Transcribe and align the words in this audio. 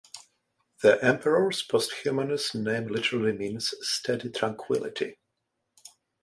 This 0.81 0.97
emperor's 1.03 1.61
posthumous 1.61 2.55
name 2.55 2.87
literally 2.87 3.33
means 3.33 3.75
"steady 3.83 4.31
tranquillity". 4.31 5.19